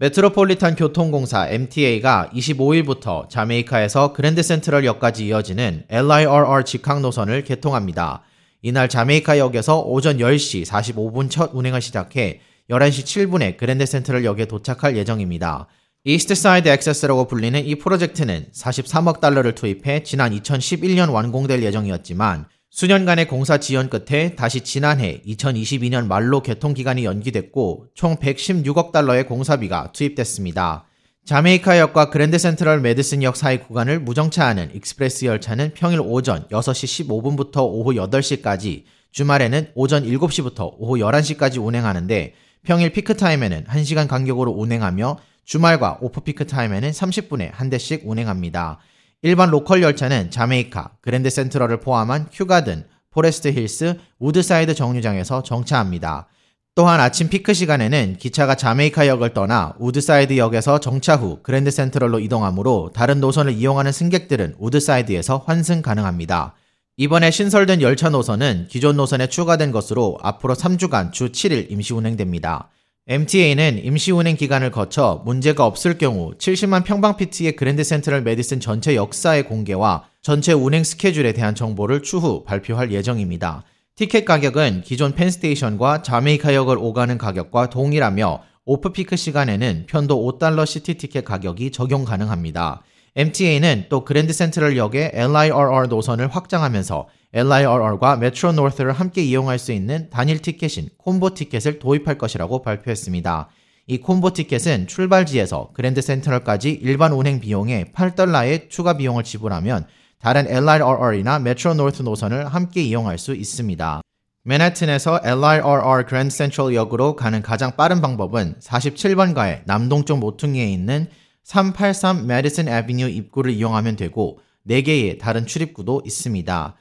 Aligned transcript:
메트로폴리탄 0.00 0.76
교통공사 0.76 1.48
MTA가 1.48 2.30
25일부터 2.32 3.28
자메이카에서 3.28 4.12
그랜드 4.12 4.44
센트럴역까지 4.44 5.26
이어지는 5.26 5.86
LIRR 5.88 6.62
직항 6.64 7.02
노선을 7.02 7.42
개통합니다. 7.42 8.22
이날 8.62 8.88
자메이카역에서 8.88 9.80
오전 9.80 10.18
10시 10.18 10.64
45분 10.64 11.28
첫 11.28 11.50
운행을 11.52 11.80
시작해 11.80 12.38
11시 12.70 13.28
7분에 13.28 13.56
그랜드 13.56 13.84
센트럴역에 13.86 14.44
도착할 14.44 14.96
예정입니다. 14.96 15.66
이스트사이드 16.04 16.68
액세스라고 16.68 17.26
불리는 17.26 17.66
이 17.66 17.74
프로젝트는 17.74 18.46
43억 18.54 19.18
달러를 19.18 19.56
투입해 19.56 20.04
지난 20.04 20.30
2011년 20.30 21.12
완공될 21.12 21.64
예정이었지만 21.64 22.46
수년간의 22.70 23.28
공사 23.28 23.58
지연 23.58 23.88
끝에 23.88 24.34
다시 24.36 24.60
지난해 24.60 25.22
2022년 25.26 26.06
말로 26.06 26.42
개통 26.42 26.74
기간이 26.74 27.04
연기됐고 27.04 27.86
총 27.94 28.16
116억 28.16 28.92
달러의 28.92 29.26
공사비가 29.26 29.92
투입됐습니다. 29.92 30.84
자메이카역과 31.24 32.10
그랜드 32.10 32.38
센트럴 32.38 32.80
메디슨역 32.80 33.36
사이 33.36 33.58
구간을 33.60 34.00
무정차하는 34.00 34.74
express 34.74 35.24
열차는 35.24 35.72
평일 35.74 36.00
오전 36.00 36.46
6시 36.48 37.06
15분부터 37.06 37.62
오후 37.64 37.94
8시까지, 37.94 38.84
주말에는 39.12 39.72
오전 39.74 40.04
7시부터 40.04 40.74
오후 40.78 40.98
11시까지 40.98 41.64
운행하는데 41.64 42.34
평일 42.64 42.92
피크타임에는 42.92 43.64
1시간 43.64 44.08
간격으로 44.08 44.52
운행하며 44.52 45.18
주말과 45.44 45.98
off-peak 46.02 46.46
타임에는 46.46 46.90
30분에 46.90 47.50
한 47.52 47.70
대씩 47.70 48.02
운행합니다. 48.04 48.78
일반 49.22 49.50
local 49.50 49.82
열차는 49.82 50.30
자메이카, 50.30 50.92
그랜드 51.00 51.28
센트럴을 51.28 51.80
포함한 51.80 52.28
큐가든, 52.32 52.84
포레스트 53.10 53.48
힐스, 53.48 53.98
우드사이드 54.20 54.74
정류장에서 54.74 55.42
정차합니다. 55.42 56.28
또한 56.76 57.00
아침 57.00 57.28
피크 57.28 57.52
시간에는 57.52 58.18
기차가 58.20 58.54
자메이카 58.54 59.08
역을 59.08 59.34
떠나 59.34 59.74
우드사이드 59.80 60.36
역에서 60.36 60.78
정차 60.78 61.16
후 61.16 61.40
그랜드 61.42 61.72
센트럴로 61.72 62.20
이동하므로 62.20 62.92
다른 62.94 63.20
노선을 63.20 63.54
이용하는 63.54 63.90
승객들은 63.90 64.54
우드사이드에서 64.60 65.42
환승 65.44 65.82
가능합니다. 65.82 66.54
이번에 66.96 67.32
신설된 67.32 67.82
열차 67.82 68.10
노선은 68.10 68.68
기존 68.68 68.96
노선에 68.96 69.26
추가된 69.26 69.72
것으로 69.72 70.18
앞으로 70.22 70.54
3주간 70.54 71.10
주 71.10 71.32
7일 71.32 71.72
임시 71.72 71.92
운행됩니다. 71.92 72.70
MTA는 73.10 73.86
임시 73.86 74.12
운행 74.12 74.36
기간을 74.36 74.70
거쳐 74.70 75.22
문제가 75.24 75.64
없을 75.64 75.96
경우 75.96 76.32
70만 76.36 76.84
평방 76.84 77.16
피트의 77.16 77.56
그랜드 77.56 77.82
센트럴 77.82 78.20
메디슨 78.20 78.60
전체 78.60 78.94
역사의 78.96 79.44
공개와 79.44 80.04
전체 80.20 80.52
운행 80.52 80.84
스케줄에 80.84 81.32
대한 81.32 81.54
정보를 81.54 82.02
추후 82.02 82.44
발표할 82.44 82.92
예정입니다. 82.92 83.64
티켓 83.94 84.26
가격은 84.26 84.82
기존 84.84 85.14
펜스테이션과 85.14 86.02
자메이카역을 86.02 86.76
오가는 86.76 87.16
가격과 87.16 87.70
동일하며 87.70 88.42
off-peak 88.66 89.16
시간에는 89.16 89.86
편도 89.86 90.38
5달러 90.38 90.66
시티 90.66 90.98
티켓 90.98 91.24
가격이 91.24 91.72
적용 91.72 92.04
가능합니다. 92.04 92.82
MTA는 93.16 93.86
또 93.88 94.04
그랜드 94.04 94.32
센트럴 94.32 94.76
역의 94.76 95.12
LIRR 95.14 95.88
노선을 95.88 96.28
확장하면서 96.28 97.08
LIRR과 97.32 98.16
메트로 98.16 98.52
노스를 98.52 98.92
함께 98.92 99.22
이용할 99.22 99.58
수 99.58 99.72
있는 99.72 100.08
단일 100.10 100.40
티켓인 100.40 100.88
콤보 100.98 101.34
티켓을 101.34 101.78
도입할 101.78 102.18
것이라고 102.18 102.62
발표했습니다. 102.62 103.48
이 103.86 103.98
콤보 103.98 104.32
티켓은 104.34 104.86
출발지에서 104.86 105.70
그랜드 105.72 106.00
센트럴까지 106.00 106.70
일반 106.82 107.12
운행 107.12 107.40
비용의 107.40 107.86
8달러의 107.94 108.70
추가 108.70 108.96
비용을 108.96 109.24
지불하면 109.24 109.86
다른 110.20 110.46
LIRR이나 110.46 111.38
메트로 111.38 111.74
노스 111.74 112.02
노선을 112.02 112.46
함께 112.46 112.82
이용할 112.82 113.18
수 113.18 113.34
있습니다. 113.34 114.02
맨하튼에서 114.44 115.20
LIRR 115.24 116.06
그랜드 116.06 116.34
센트럴 116.34 116.74
역으로 116.74 117.16
가는 117.16 117.42
가장 117.42 117.76
빠른 117.76 118.00
방법은 118.00 118.56
47번가의 118.60 119.62
남동쪽 119.66 120.18
모퉁이에 120.18 120.66
있는 120.70 121.08
383 121.48 122.26
메디슨 122.26 122.68
애비뉴 122.68 123.08
입구를 123.08 123.52
이용하면 123.52 123.96
되고 123.96 124.38
4개의 124.68 125.18
다른 125.18 125.46
출입구도 125.46 126.02
있습니다. 126.04 126.76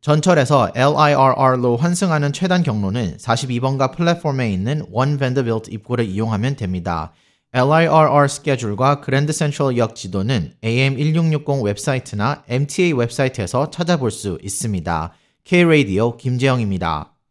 전철에서 0.00 0.70
LIRR로 0.76 1.76
환승하는 1.76 2.32
최단 2.32 2.62
경로는 2.62 3.16
42번가 3.16 3.96
플랫폼에 3.96 4.52
있는 4.52 4.86
원 4.92 5.18
밴드빌트 5.18 5.70
입구를 5.72 6.04
이용하면 6.06 6.54
됩니다. 6.54 7.12
LIRR 7.52 8.28
스케줄과 8.28 9.00
그랜드 9.00 9.32
센트럴 9.32 9.76
역 9.76 9.96
지도는 9.96 10.52
AM1660 10.62 11.64
웹사이트나 11.64 12.44
MTA 12.48 12.92
웹사이트에서 12.92 13.70
찾아볼 13.70 14.12
수 14.12 14.38
있습니다. 14.40 15.12
K-Radio 15.42 16.16
김재영입니다. 16.16 17.11